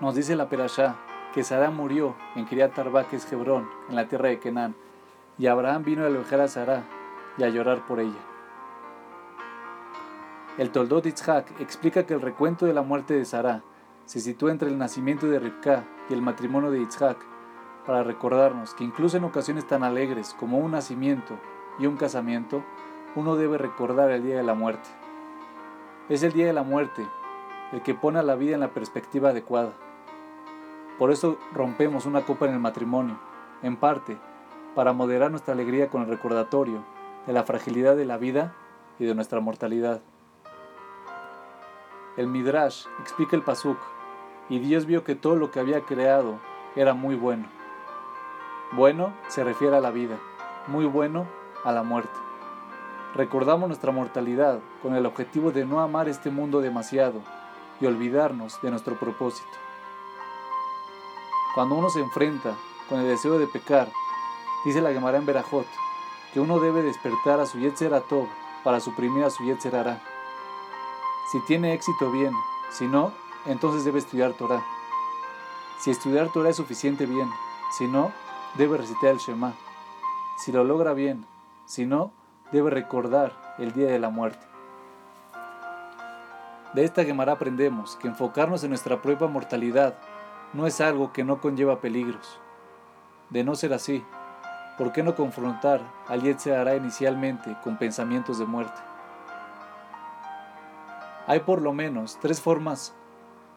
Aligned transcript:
Nos 0.00 0.16
dice 0.16 0.34
la 0.34 0.48
Perashá 0.48 0.96
que 1.32 1.44
Sara 1.44 1.70
murió 1.70 2.16
en 2.34 2.46
Kiriat 2.46 2.76
Arba, 2.78 3.04
que 3.04 3.16
es 3.16 3.32
Hebrón, 3.32 3.68
en 3.88 3.94
la 3.94 4.08
tierra 4.08 4.28
de 4.28 4.40
Kenán, 4.40 4.74
y 5.38 5.46
Abraham 5.46 5.84
vino 5.84 6.02
a 6.02 6.06
alojar 6.06 6.40
a 6.40 6.48
Sara 6.48 6.82
y 7.38 7.44
a 7.44 7.48
llorar 7.48 7.86
por 7.86 8.00
ella. 8.00 8.18
El 10.58 10.70
Toldot 10.70 11.06
Itzhak 11.06 11.60
explica 11.60 12.06
que 12.06 12.14
el 12.14 12.20
recuento 12.20 12.66
de 12.66 12.74
la 12.74 12.82
muerte 12.82 13.14
de 13.14 13.24
Sara 13.24 13.62
se 14.04 14.18
sitúa 14.18 14.50
entre 14.50 14.68
el 14.68 14.78
nacimiento 14.78 15.26
de 15.26 15.38
Ribka 15.38 15.84
y 16.08 16.12
el 16.12 16.22
matrimonio 16.22 16.72
de 16.72 16.80
Itzhak, 16.80 17.18
para 17.86 18.02
recordarnos 18.02 18.74
que 18.74 18.82
incluso 18.82 19.16
en 19.16 19.24
ocasiones 19.24 19.66
tan 19.66 19.84
alegres 19.84 20.34
como 20.38 20.58
un 20.58 20.72
nacimiento 20.72 21.38
y 21.78 21.86
un 21.86 21.96
casamiento, 21.96 22.64
uno 23.14 23.36
debe 23.36 23.58
recordar 23.58 24.10
el 24.10 24.24
día 24.24 24.36
de 24.36 24.42
la 24.42 24.54
muerte. 24.54 24.88
Es 26.08 26.24
el 26.24 26.32
día 26.32 26.46
de 26.46 26.52
la 26.52 26.64
muerte 26.64 27.06
el 27.74 27.82
que 27.82 27.92
pone 27.92 28.20
a 28.20 28.22
la 28.22 28.36
vida 28.36 28.54
en 28.54 28.60
la 28.60 28.70
perspectiva 28.70 29.30
adecuada. 29.30 29.72
Por 30.96 31.10
eso 31.10 31.38
rompemos 31.52 32.06
una 32.06 32.24
copa 32.24 32.46
en 32.46 32.52
el 32.52 32.60
matrimonio, 32.60 33.18
en 33.62 33.76
parte, 33.76 34.16
para 34.76 34.92
moderar 34.92 35.32
nuestra 35.32 35.54
alegría 35.54 35.88
con 35.88 36.02
el 36.02 36.08
recordatorio 36.08 36.84
de 37.26 37.32
la 37.32 37.42
fragilidad 37.42 37.96
de 37.96 38.04
la 38.04 38.16
vida 38.16 38.54
y 39.00 39.06
de 39.06 39.14
nuestra 39.16 39.40
mortalidad. 39.40 40.02
El 42.16 42.28
Midrash 42.28 42.86
explica 43.00 43.34
el 43.34 43.42
Pasuk, 43.42 43.78
y 44.48 44.60
Dios 44.60 44.86
vio 44.86 45.02
que 45.02 45.16
todo 45.16 45.34
lo 45.34 45.50
que 45.50 45.58
había 45.58 45.80
creado 45.80 46.38
era 46.76 46.94
muy 46.94 47.16
bueno. 47.16 47.46
Bueno 48.70 49.12
se 49.26 49.42
refiere 49.42 49.76
a 49.76 49.80
la 49.80 49.90
vida, 49.90 50.16
muy 50.68 50.84
bueno 50.84 51.26
a 51.64 51.72
la 51.72 51.82
muerte. 51.82 52.20
Recordamos 53.16 53.66
nuestra 53.66 53.90
mortalidad 53.90 54.60
con 54.80 54.94
el 54.94 55.06
objetivo 55.06 55.50
de 55.50 55.64
no 55.64 55.80
amar 55.80 56.08
este 56.08 56.30
mundo 56.30 56.60
demasiado 56.60 57.20
y 57.80 57.86
olvidarnos 57.86 58.60
de 58.62 58.70
nuestro 58.70 58.98
propósito. 58.98 59.56
Cuando 61.54 61.76
uno 61.76 61.88
se 61.88 62.00
enfrenta 62.00 62.54
con 62.88 63.00
el 63.00 63.08
deseo 63.08 63.38
de 63.38 63.46
pecar, 63.46 63.90
dice 64.64 64.80
la 64.80 64.92
Gemara 64.92 65.18
en 65.18 65.26
Berajot, 65.26 65.66
que 66.32 66.40
uno 66.40 66.58
debe 66.58 66.82
despertar 66.82 67.40
a 67.40 67.46
su 67.46 67.58
Yetzer 67.58 67.94
Atov 67.94 68.26
para 68.64 68.80
suprimir 68.80 69.24
a 69.24 69.30
su 69.30 69.44
Yetzer 69.44 69.76
Ara. 69.76 70.02
Si 71.30 71.40
tiene 71.46 71.74
éxito, 71.74 72.10
bien, 72.10 72.32
si 72.70 72.86
no, 72.86 73.12
entonces 73.46 73.84
debe 73.84 73.98
estudiar 73.98 74.32
Torah. 74.32 74.64
Si 75.78 75.90
estudiar 75.90 76.32
Torah 76.32 76.50
es 76.50 76.56
suficiente, 76.56 77.06
bien, 77.06 77.30
si 77.78 77.86
no, 77.86 78.12
debe 78.56 78.78
recitar 78.78 79.10
el 79.10 79.18
Shema. 79.18 79.52
Si 80.38 80.50
lo 80.50 80.64
logra 80.64 80.92
bien, 80.92 81.26
si 81.66 81.86
no, 81.86 82.12
debe 82.52 82.70
recordar 82.70 83.54
el 83.58 83.72
día 83.72 83.86
de 83.86 83.98
la 83.98 84.10
muerte. 84.10 84.53
De 86.74 86.84
esta 86.84 87.04
Gemara 87.04 87.34
aprendemos 87.34 87.94
que 87.96 88.08
enfocarnos 88.08 88.64
en 88.64 88.70
nuestra 88.70 89.00
propia 89.00 89.28
mortalidad 89.28 89.94
no 90.52 90.66
es 90.66 90.80
algo 90.80 91.12
que 91.12 91.22
no 91.22 91.40
conlleva 91.40 91.80
peligros. 91.80 92.40
De 93.30 93.44
no 93.44 93.54
ser 93.54 93.72
así, 93.72 94.04
¿por 94.76 94.90
qué 94.90 95.04
no 95.04 95.14
confrontar 95.14 95.80
al 96.08 96.22
hará 96.52 96.74
inicialmente 96.74 97.56
con 97.62 97.78
pensamientos 97.78 98.40
de 98.40 98.46
muerte? 98.46 98.80
Hay 101.28 101.40
por 101.40 101.62
lo 101.62 101.72
menos 101.72 102.18
tres 102.20 102.40
formas 102.40 102.92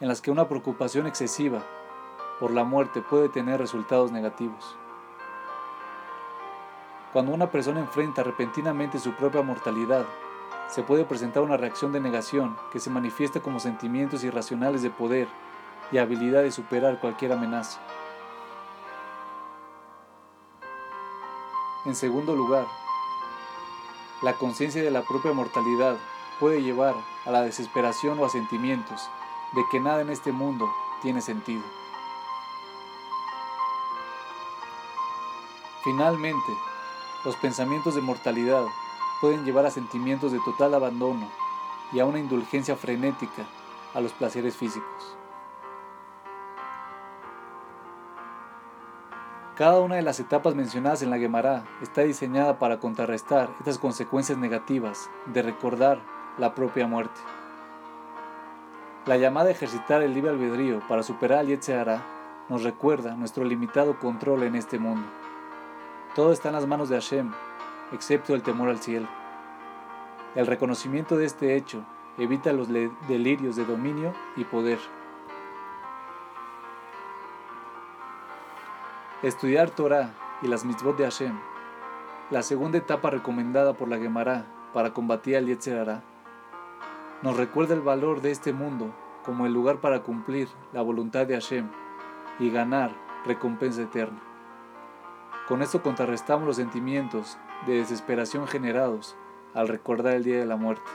en 0.00 0.08
las 0.08 0.22
que 0.22 0.30
una 0.30 0.48
preocupación 0.48 1.06
excesiva 1.06 1.62
por 2.40 2.50
la 2.50 2.64
muerte 2.64 3.02
puede 3.02 3.28
tener 3.28 3.60
resultados 3.60 4.10
negativos. 4.10 4.74
Cuando 7.12 7.32
una 7.32 7.50
persona 7.50 7.80
enfrenta 7.80 8.22
repentinamente 8.22 8.98
su 8.98 9.12
propia 9.12 9.42
mortalidad, 9.42 10.06
se 10.68 10.82
puede 10.82 11.04
presentar 11.04 11.42
una 11.42 11.56
reacción 11.56 11.92
de 11.92 12.00
negación 12.00 12.56
que 12.72 12.80
se 12.80 12.90
manifiesta 12.90 13.40
como 13.40 13.60
sentimientos 13.60 14.24
irracionales 14.24 14.82
de 14.82 14.90
poder 14.90 15.28
y 15.90 15.98
habilidad 15.98 16.42
de 16.42 16.50
superar 16.50 17.00
cualquier 17.00 17.32
amenaza. 17.32 17.80
En 21.84 21.94
segundo 21.94 22.34
lugar, 22.34 22.66
la 24.22 24.34
conciencia 24.34 24.82
de 24.82 24.90
la 24.90 25.02
propia 25.02 25.32
mortalidad 25.32 25.96
puede 26.38 26.62
llevar 26.62 26.94
a 27.26 27.30
la 27.30 27.42
desesperación 27.42 28.18
o 28.18 28.24
a 28.24 28.30
sentimientos 28.30 29.08
de 29.52 29.62
que 29.70 29.80
nada 29.80 30.00
en 30.00 30.10
este 30.10 30.32
mundo 30.32 30.72
tiene 31.02 31.20
sentido. 31.20 31.62
Finalmente, 35.82 36.56
los 37.24 37.34
pensamientos 37.36 37.96
de 37.96 38.00
mortalidad 38.00 38.64
pueden 39.22 39.44
llevar 39.44 39.64
a 39.64 39.70
sentimientos 39.70 40.32
de 40.32 40.40
total 40.40 40.74
abandono 40.74 41.30
y 41.92 42.00
a 42.00 42.04
una 42.04 42.18
indulgencia 42.18 42.74
frenética 42.74 43.44
a 43.94 44.00
los 44.00 44.12
placeres 44.12 44.56
físicos. 44.56 45.16
Cada 49.54 49.80
una 49.80 49.94
de 49.94 50.02
las 50.02 50.18
etapas 50.18 50.56
mencionadas 50.56 51.02
en 51.02 51.10
la 51.10 51.18
Gemara 51.18 51.62
está 51.80 52.02
diseñada 52.02 52.58
para 52.58 52.80
contrarrestar 52.80 53.48
estas 53.60 53.78
consecuencias 53.78 54.38
negativas 54.38 55.08
de 55.26 55.42
recordar 55.42 56.00
la 56.36 56.52
propia 56.56 56.88
muerte. 56.88 57.20
La 59.06 59.18
llamada 59.18 59.50
a 59.50 59.52
ejercitar 59.52 60.02
el 60.02 60.14
libre 60.14 60.32
albedrío 60.32 60.80
para 60.88 61.04
superar 61.04 61.38
al 61.38 61.46
Yetzirah 61.46 62.02
nos 62.48 62.64
recuerda 62.64 63.14
nuestro 63.14 63.44
limitado 63.44 64.00
control 64.00 64.42
en 64.42 64.56
este 64.56 64.80
mundo. 64.80 65.06
Todo 66.16 66.32
está 66.32 66.48
en 66.48 66.56
las 66.56 66.66
manos 66.66 66.88
de 66.88 66.96
Hashem 66.96 67.32
excepto 67.92 68.34
el 68.34 68.42
temor 68.42 68.68
al 68.68 68.78
cielo. 68.78 69.08
El 70.34 70.46
reconocimiento 70.46 71.16
de 71.16 71.26
este 71.26 71.56
hecho 71.56 71.84
evita 72.18 72.52
los 72.52 72.68
delirios 73.08 73.56
de 73.56 73.64
dominio 73.64 74.12
y 74.36 74.44
poder. 74.44 74.78
Estudiar 79.22 79.70
Torah 79.70 80.14
y 80.42 80.48
las 80.48 80.64
mitzvot 80.64 80.96
de 80.96 81.04
Hashem, 81.04 81.38
la 82.30 82.42
segunda 82.42 82.78
etapa 82.78 83.10
recomendada 83.10 83.74
por 83.74 83.88
la 83.88 83.98
Gemara 83.98 84.46
para 84.72 84.92
combatir 84.92 85.36
al 85.36 85.46
Yetzerara, 85.46 86.02
nos 87.22 87.36
recuerda 87.36 87.74
el 87.74 87.82
valor 87.82 88.20
de 88.20 88.32
este 88.32 88.52
mundo 88.52 88.92
como 89.24 89.46
el 89.46 89.52
lugar 89.52 89.80
para 89.80 90.02
cumplir 90.02 90.48
la 90.72 90.82
voluntad 90.82 91.26
de 91.26 91.34
Hashem 91.34 91.68
y 92.40 92.50
ganar 92.50 92.90
recompensa 93.24 93.82
eterna. 93.82 94.31
Con 95.48 95.60
esto 95.60 95.82
contrarrestamos 95.82 96.46
los 96.46 96.56
sentimientos 96.56 97.36
de 97.66 97.78
desesperación 97.78 98.46
generados 98.46 99.16
al 99.54 99.68
recordar 99.68 100.14
el 100.14 100.24
día 100.24 100.38
de 100.38 100.46
la 100.46 100.56
muerte. 100.56 100.88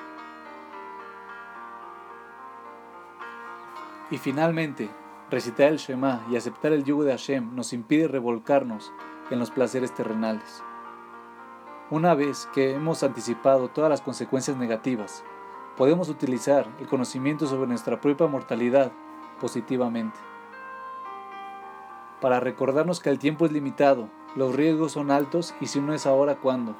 Y 4.09 4.17
finalmente, 4.17 4.89
recitar 5.29 5.67
el 5.67 5.77
Shema 5.77 6.25
y 6.31 6.37
aceptar 6.37 6.71
el 6.71 6.85
yugo 6.85 7.03
de 7.03 7.11
Hashem 7.11 7.55
nos 7.55 7.73
impide 7.73 8.07
revolcarnos 8.07 8.93
en 9.29 9.39
los 9.39 9.51
placeres 9.51 9.93
terrenales. 9.93 10.63
Una 11.89 12.15
vez 12.15 12.47
que 12.53 12.73
hemos 12.73 13.03
anticipado 13.03 13.67
todas 13.69 13.89
las 13.89 14.01
consecuencias 14.01 14.55
negativas, 14.55 15.25
podemos 15.75 16.07
utilizar 16.07 16.67
el 16.79 16.87
conocimiento 16.87 17.47
sobre 17.47 17.67
nuestra 17.67 17.99
propia 17.99 18.27
mortalidad 18.27 18.93
positivamente. 19.41 20.17
Para 22.21 22.39
recordarnos 22.39 23.01
que 23.01 23.09
el 23.09 23.19
tiempo 23.19 23.45
es 23.45 23.51
limitado 23.51 24.09
los 24.37 24.55
riesgos 24.55 24.91
son 24.91 25.09
altos 25.09 25.55
y 25.59 25.65
si 25.65 25.81
no 25.81 25.95
es 25.95 26.05
ahora, 26.05 26.35
¿cuándo? 26.35 26.75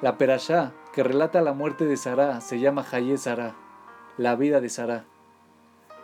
La 0.00 0.16
perashá 0.16 0.72
que 0.94 1.02
relata 1.02 1.42
la 1.42 1.52
muerte 1.52 1.84
de 1.84 1.98
Sará 1.98 2.40
se 2.40 2.58
llama 2.58 2.86
Hayé 2.90 3.18
Sará, 3.18 3.54
la 4.16 4.34
vida 4.34 4.62
de 4.62 4.70
Sará, 4.70 5.04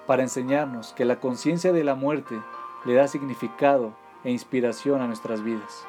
para 0.07 0.23
enseñarnos 0.23 0.93
que 0.93 1.07
la 1.07 1.19
conciencia 1.19 1.73
de 1.73 1.83
la 1.83 1.95
muerte 1.95 2.39
le 2.85 2.93
da 2.93 3.09
significado 3.09 3.95
e 4.23 4.31
inspiración 4.31 5.01
a 5.01 5.07
nuestras 5.07 5.43
vidas. 5.43 5.87